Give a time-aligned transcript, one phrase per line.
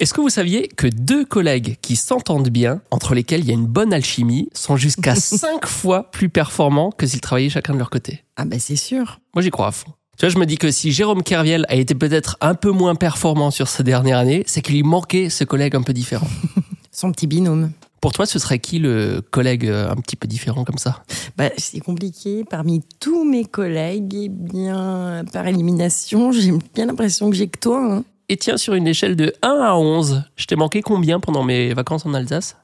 [0.00, 3.54] Est-ce que vous saviez que deux collègues qui s'entendent bien, entre lesquels il y a
[3.54, 7.90] une bonne alchimie, sont jusqu'à cinq fois plus performants que s'ils travaillaient chacun de leur
[7.90, 8.24] côté?
[8.36, 9.20] Ah bah c'est sûr.
[9.34, 9.90] Moi j'y crois à fond.
[10.18, 12.94] Tu vois, je me dis que si Jérôme Kerviel a été peut-être un peu moins
[12.94, 16.28] performant sur sa dernière année, c'est qu'il lui manquait ce collègue un peu différent.
[16.92, 17.70] Son petit binôme.
[18.00, 21.02] Pour toi, ce serait qui le collègue euh, un petit peu différent comme ça?
[21.36, 22.44] Bah, c'est compliqué.
[22.48, 27.96] Parmi tous mes collègues, eh bien, par élimination, j'ai bien l'impression que j'ai que toi.
[27.96, 28.04] hein.
[28.30, 31.74] Et tiens, sur une échelle de 1 à 11, je t'ai manqué combien pendant mes
[31.74, 32.56] vacances en Alsace?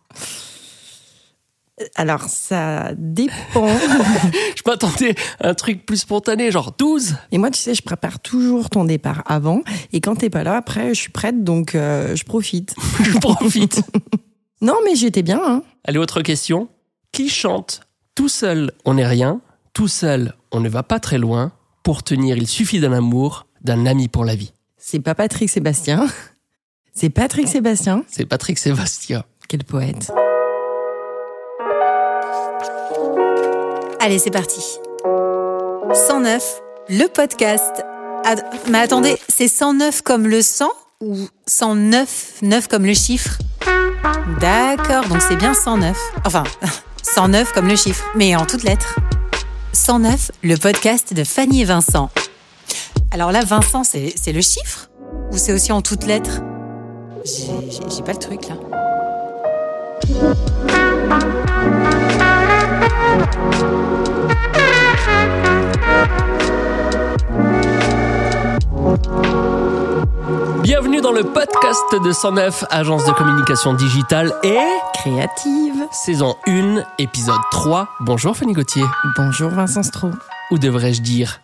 [1.96, 3.66] Alors, ça dépend.
[4.56, 8.20] Je m'attendais à un truc plus spontané, genre 12 Et moi, tu sais, je prépare
[8.20, 9.62] toujours ton départ avant.
[9.92, 12.76] Et quand t'es pas là, après, je suis prête, donc euh, je profite.
[13.02, 13.82] Je profite.
[14.62, 15.40] Non, mais j'étais bien.
[15.44, 15.62] Hein.
[15.84, 16.68] Allez, autre question.
[17.12, 17.82] Qui chante
[18.14, 19.42] Tout seul, on n'est rien.
[19.74, 21.52] Tout seul, on ne va pas très loin.
[21.82, 24.54] Pour tenir, il suffit d'un amour, d'un ami pour la vie.
[24.88, 26.06] C'est pas Patrick Sébastien.
[26.94, 28.04] C'est Patrick Sébastien.
[28.08, 29.24] C'est Patrick Sébastien.
[29.48, 30.12] Quel poète.
[33.98, 34.60] Allez, c'est parti.
[35.92, 37.84] 109, le podcast.
[38.24, 41.16] Ad- Mais attendez, c'est 109 comme le 100 ou
[41.48, 43.38] 109, 9 comme le chiffre?
[44.40, 45.98] D'accord, donc c'est bien 109.
[46.24, 46.44] Enfin,
[47.02, 48.94] 109 comme le chiffre, mais en toutes lettres.
[49.72, 52.08] 109, le podcast de Fanny et Vincent.
[53.16, 54.90] Alors là, Vincent, c'est c'est le chiffre
[55.32, 56.42] Ou c'est aussi en toutes lettres?
[57.24, 58.56] J'ai pas le truc là.
[70.62, 74.58] Bienvenue dans le podcast de 109, agence de communication digitale et
[74.92, 75.86] Créative.
[75.90, 77.88] saison 1, épisode 3.
[78.00, 78.84] Bonjour Fanny Gauthier.
[79.16, 80.10] Bonjour Vincent Stroh.
[80.50, 81.40] Ou devrais-je dire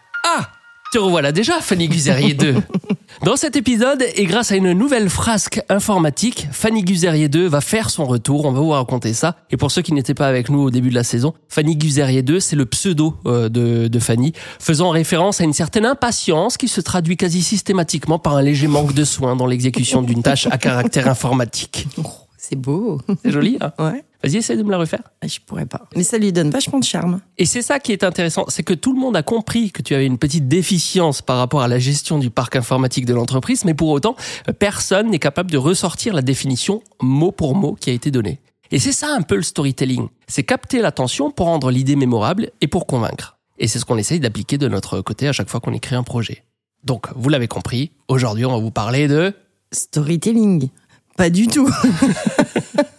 [0.93, 2.55] Te revoilà déjà, Fanny Guzerier 2.
[3.25, 7.89] Dans cet épisode, et grâce à une nouvelle frasque informatique, Fanny Guzerier 2 va faire
[7.89, 8.45] son retour.
[8.45, 9.37] On va vous raconter ça.
[9.51, 12.21] Et pour ceux qui n'étaient pas avec nous au début de la saison, Fanny Guzerier
[12.21, 16.69] 2, c'est le pseudo euh, de, de Fanny, faisant référence à une certaine impatience qui
[16.69, 20.59] se traduit quasi systématiquement par un léger manque de soin dans l'exécution d'une tâche à
[20.59, 21.89] caractère informatique.
[22.05, 23.01] Oh, c'est beau.
[23.25, 23.73] C'est joli, hein?
[23.79, 24.05] Ouais.
[24.23, 25.03] Vas-y, essaie de me la refaire.
[25.23, 25.89] Je pourrais pas.
[25.97, 27.21] Mais ça lui donne vachement de charme.
[27.39, 29.95] Et c'est ça qui est intéressant, c'est que tout le monde a compris que tu
[29.95, 33.75] avais une petite déficience par rapport à la gestion du parc informatique de l'entreprise, mais
[33.75, 34.15] pour autant,
[34.59, 38.39] personne n'est capable de ressortir la définition mot pour mot qui a été donnée.
[38.71, 40.09] Et c'est ça un peu le storytelling.
[40.27, 43.37] C'est capter l'attention pour rendre l'idée mémorable et pour convaincre.
[43.59, 46.03] Et c'est ce qu'on essaye d'appliquer de notre côté à chaque fois qu'on écrit un
[46.03, 46.45] projet.
[46.85, 49.35] Donc, vous l'avez compris, aujourd'hui on va vous parler de...
[49.73, 50.69] Storytelling.
[51.17, 51.71] Pas du tout.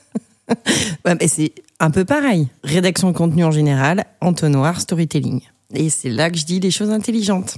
[1.06, 2.48] Ouais, mais c'est un peu pareil.
[2.64, 5.42] Rédaction de contenu en général, entonnoir, storytelling.
[5.74, 7.58] Et c'est là que je dis les choses intelligentes.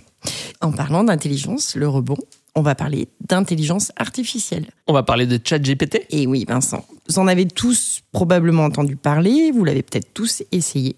[0.61, 2.17] En parlant d'intelligence, le rebond,
[2.55, 4.67] on va parler d'intelligence artificielle.
[4.87, 6.05] On va parler de ChatGPT?
[6.09, 10.95] Et oui, Vincent, vous en avez tous probablement entendu parler, vous l'avez peut-être tous essayé.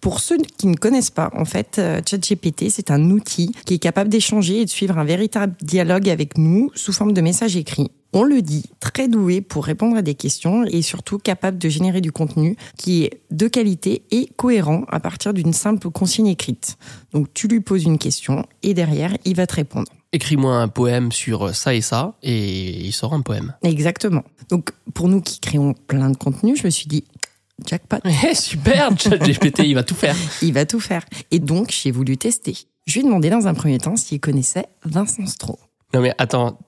[0.00, 3.78] Pour ceux qui ne connaissent pas, en fait, euh, ChatGPT, c'est un outil qui est
[3.78, 7.90] capable d'échanger et de suivre un véritable dialogue avec nous sous forme de messages écrits.
[8.12, 12.00] On le dit, très doué pour répondre à des questions et surtout capable de générer
[12.00, 16.78] du contenu qui est de qualité et cohérent à partir d'une simple consigne écrite.
[17.12, 19.92] Donc tu lui poses une question et derrière, il va te répondre.
[20.12, 23.52] Écris-moi un poème sur ça et ça, et il sort un poème.
[23.62, 24.24] Exactement.
[24.48, 27.04] Donc, pour nous qui créons plein de contenu, je me suis dit,
[27.66, 30.16] jackpot, Eh, super, ChatGPT, il va tout faire.
[30.40, 31.04] il va tout faire.
[31.30, 32.56] Et donc, j'ai voulu tester.
[32.86, 35.58] Je lui ai demandé dans un premier temps s'il connaissait Vincent Stroh.
[35.92, 36.58] Non mais attends,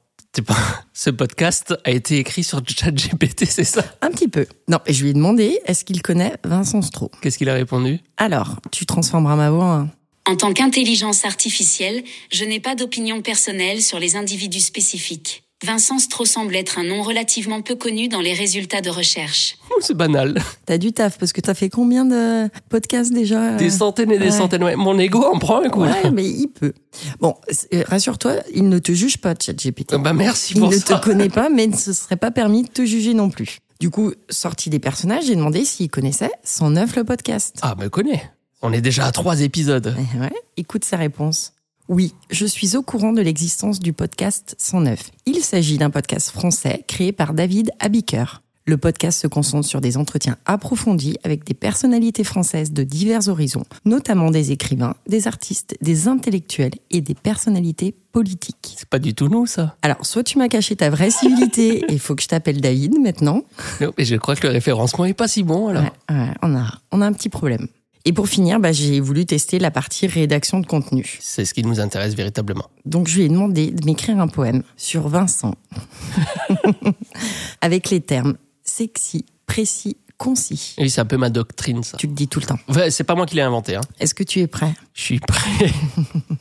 [0.41, 0.57] pas...
[0.95, 3.85] ce podcast a été écrit sur ChatGPT, c'est ça?
[4.01, 4.47] Un petit peu.
[4.69, 8.01] Non, et je lui ai demandé, est-ce qu'il connaît Vincent Stroh Qu'est-ce qu'il a répondu?
[8.17, 9.89] Alors, tu transformeras ma voix en...
[10.31, 15.43] En tant qu'intelligence artificielle, je n'ai pas d'opinion personnelle sur les individus spécifiques.
[15.65, 19.57] Vincent Stroh semble être un nom relativement peu connu dans les résultats de recherche.
[19.81, 20.41] C'est banal.
[20.67, 24.27] T'as du taf, parce que t'as fait combien de podcasts déjà Des centaines et des
[24.27, 24.31] ouais.
[24.31, 24.63] centaines.
[24.65, 24.77] Ouais.
[24.77, 25.85] Mon ego en prend un coup.
[25.85, 25.91] là.
[26.05, 26.73] Ouais, mais il peut.
[27.21, 29.93] Bon, c'est- rassure-toi, il ne te juge pas, ChatGPT.
[29.95, 32.69] Ah Bah merci Il pour ne te connaît pas, mais ce serait pas permis de
[32.69, 33.59] te juger non plus.
[33.81, 37.57] Du coup, sorti des personnages, j'ai demandé s'il connaissait 109 le podcast.
[37.63, 38.23] Ah, me connais.
[38.63, 39.95] On est déjà à trois épisodes.
[40.15, 41.55] Eh ouais, écoute sa réponse.
[41.89, 45.11] Oui, je suis au courant de l'existence du podcast 109.
[45.27, 48.43] Il s'agit d'un podcast français créé par David Abiker.
[48.71, 53.65] Le podcast se concentre sur des entretiens approfondis avec des personnalités françaises de divers horizons,
[53.85, 58.77] notamment des écrivains, des artistes, des intellectuels et des personnalités politiques.
[58.77, 59.75] C'est pas du tout nous, ça.
[59.83, 62.97] Alors, soit tu m'as caché ta vraie civilité et il faut que je t'appelle David
[63.01, 63.43] maintenant,
[63.81, 65.83] Non, mais je crois que le référencement est pas si bon, alors.
[65.83, 67.67] Ouais, ouais, on, a, on a un petit problème.
[68.05, 71.19] Et pour finir, bah, j'ai voulu tester la partie rédaction de contenu.
[71.19, 72.71] C'est ce qui nous intéresse véritablement.
[72.87, 75.57] Donc je lui ai demandé de m'écrire un poème sur Vincent
[77.61, 78.37] avec les termes
[78.71, 80.75] sexy, précis, concis.
[80.79, 81.97] Oui, c'est un peu ma doctrine, ça.
[81.97, 82.59] Tu le dis tout le temps.
[82.69, 83.75] Ouais, c'est pas moi qui l'ai inventé.
[83.77, 83.81] Hein.
[83.99, 84.75] Est-ce que tu es prêt?
[84.95, 85.73] Je suis prêt.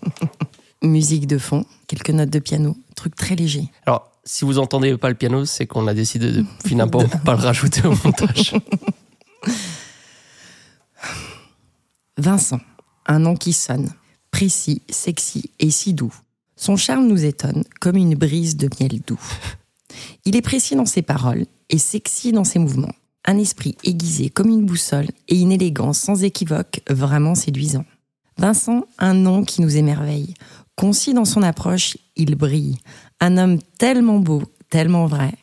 [0.84, 3.70] Musique de fond, quelques notes de piano, truc très léger.
[3.86, 7.42] Alors, si vous entendez pas le piano, c'est qu'on a décidé de finalement pas le
[7.42, 8.54] rajouter au montage.
[12.18, 12.60] Vincent,
[13.08, 13.92] un nom qui sonne,
[14.30, 16.14] précis, sexy et si doux.
[16.56, 19.20] Son charme nous étonne comme une brise de miel doux.
[20.26, 22.94] Il est précis dans ses paroles et sexy dans ses mouvements.
[23.26, 27.86] Un esprit aiguisé comme une boussole et une élégance sans équivoque vraiment séduisant.
[28.38, 30.34] Vincent, un nom qui nous émerveille.
[30.76, 32.78] Concis dans son approche, il brille.
[33.20, 35.34] Un homme tellement beau, tellement vrai.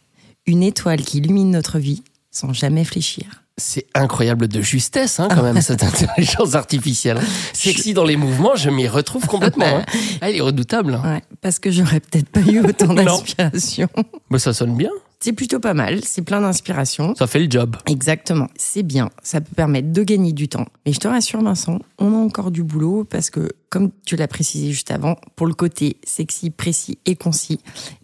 [0.46, 3.45] Une étoile qui illumine notre vie sans jamais fléchir.
[3.58, 7.18] C'est incroyable de justesse, hein, quand même, cette intelligence artificielle.
[7.54, 9.64] Sexy dans les mouvements, je m'y retrouve complètement.
[9.78, 9.84] hein.
[10.20, 10.92] Elle est redoutable.
[10.94, 11.14] hein.
[11.14, 13.88] Ouais, parce que j'aurais peut-être pas eu autant d'inspiration.
[14.30, 14.90] Mais ça sonne bien.
[15.20, 17.14] C'est plutôt pas mal, c'est plein d'inspiration.
[17.16, 17.76] Ça fait le job.
[17.86, 20.66] Exactement, c'est bien, ça peut permettre de gagner du temps.
[20.84, 24.28] Mais je te rassure Vincent, on a encore du boulot parce que, comme tu l'as
[24.28, 27.60] précisé juste avant, pour le côté sexy, précis et concis,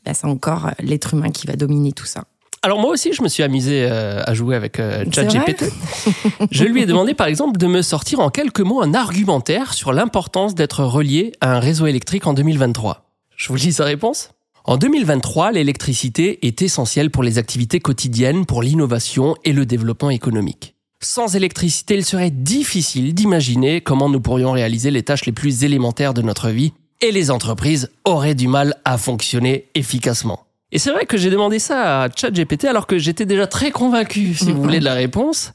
[0.07, 2.25] bah, c'est encore l'être humain qui va dominer tout ça.
[2.65, 5.65] Alors moi aussi, je me suis amusé euh, à jouer avec euh, ChatGPT.
[6.53, 9.93] je lui ai demandé par exemple de me sortir en quelques mots un argumentaire sur
[9.93, 13.11] l'importance d'être relié à un réseau électrique en 2023.
[13.37, 14.31] Je vous lis sa réponse.
[14.65, 20.77] En 2023, l'électricité est essentielle pour les activités quotidiennes, pour l'innovation et le développement économique.
[21.01, 26.15] Sans électricité, il serait difficile d'imaginer comment nous pourrions réaliser les tâches les plus élémentaires
[26.15, 30.47] de notre vie et les entreprises auraient du mal à fonctionner efficacement.
[30.75, 34.35] Et c'est vrai que j'ai demandé ça à ChatGPT alors que j'étais déjà très convaincu,
[34.35, 35.53] si vous voulez, de la réponse.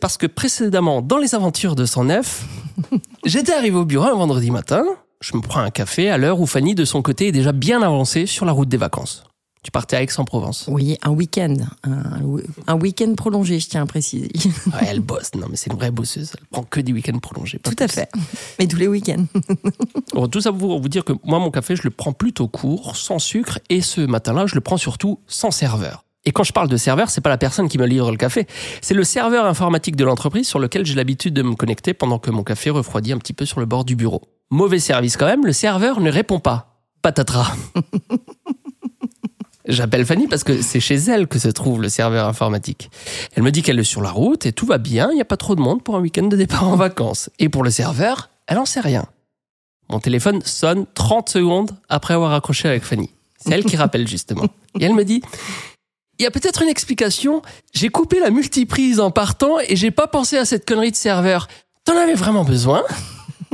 [0.00, 2.44] Parce que précédemment, dans les aventures de 109,
[3.24, 4.84] j'étais arrivé au bureau un vendredi matin.
[5.20, 7.80] Je me prends un café à l'heure où Fanny, de son côté, est déjà bien
[7.80, 9.22] avancée sur la route des vacances.
[9.66, 10.66] Tu partais à Aix-en-Provence.
[10.68, 12.20] Oui, un week-end, un,
[12.68, 14.30] un week-end prolongé, je tiens à préciser.
[14.66, 15.34] Ouais, elle bosse.
[15.34, 16.34] Non, mais c'est une vraie bosseuse.
[16.38, 17.58] Elle prend que des week-ends prolongés.
[17.58, 18.08] Tout à fait,
[18.60, 19.24] mais tous les week-ends.
[20.14, 22.94] Bon, tout ça pour vous dire que moi, mon café, je le prends plutôt court,
[22.94, 26.04] sans sucre, et ce matin-là, je le prends surtout sans serveur.
[26.24, 28.46] Et quand je parle de serveur, c'est pas la personne qui me livre le café,
[28.82, 32.30] c'est le serveur informatique de l'entreprise sur lequel j'ai l'habitude de me connecter pendant que
[32.30, 34.22] mon café refroidit un petit peu sur le bord du bureau.
[34.48, 36.78] Mauvais service quand même, le serveur ne répond pas.
[37.02, 37.52] Patatras.
[39.68, 42.90] J'appelle Fanny parce que c'est chez elle que se trouve le serveur informatique.
[43.34, 45.26] Elle me dit qu'elle est sur la route et tout va bien, il n'y a
[45.26, 47.30] pas trop de monde pour un week-end de départ en vacances.
[47.38, 49.06] Et pour le serveur, elle en sait rien.
[49.88, 53.10] Mon téléphone sonne 30 secondes après avoir accroché avec Fanny.
[53.38, 54.44] C'est elle qui rappelle justement.
[54.78, 55.22] Et elle me dit,
[56.18, 57.42] il y a peut-être une explication.
[57.74, 61.48] J'ai coupé la multiprise en partant et j'ai pas pensé à cette connerie de serveur.
[61.84, 62.82] T'en avais vraiment besoin?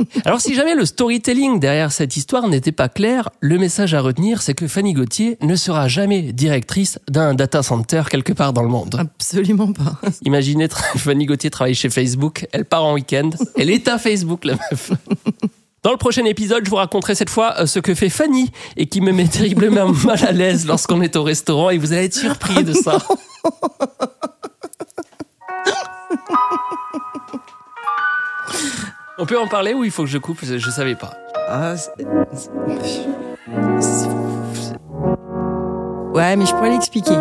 [0.25, 4.41] Alors si jamais le storytelling derrière cette histoire n'était pas clair, le message à retenir,
[4.41, 8.69] c'est que Fanny Gauthier ne sera jamais directrice d'un data center quelque part dans le
[8.69, 8.95] monde.
[8.97, 9.99] Absolument pas.
[10.25, 10.67] Imaginez
[10.97, 14.91] Fanny Gauthier travaille chez Facebook, elle part en week-end, elle est à Facebook la meuf.
[15.83, 18.85] Dans le prochain épisode, je vous raconterai cette fois euh, ce que fait Fanny et
[18.85, 22.13] qui me met terriblement mal à l'aise lorsqu'on est au restaurant et vous allez être
[22.13, 22.99] surpris de ça.
[29.23, 30.39] On peut en parler ou il faut que je coupe?
[30.43, 31.13] Je, je savais pas.
[31.47, 31.75] Ah,
[36.13, 37.15] Ouais, mais je pourrais l'expliquer.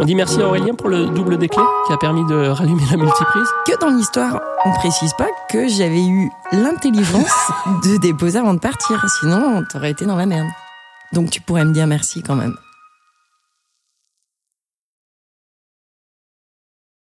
[0.00, 2.82] On dit merci à Aurélien pour le double des clés qui a permis de rallumer
[2.90, 3.48] la multiprise.
[3.68, 7.52] Que dans l'histoire, on précise pas que j'avais eu l'intelligence
[7.84, 9.00] de déposer avant de partir.
[9.20, 10.48] Sinon, t'aurais été dans la merde.
[11.12, 12.56] Donc tu pourrais me dire merci quand même.